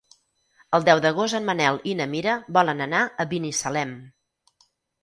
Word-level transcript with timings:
El 0.77 0.87
deu 0.87 1.01
d'agost 1.05 1.37
en 1.41 1.45
Manel 1.51 1.77
i 1.91 1.95
na 2.01 2.09
Mira 2.15 2.35
volen 2.59 2.83
anar 2.89 3.05
a 3.27 3.31
Binissalem. 3.35 3.97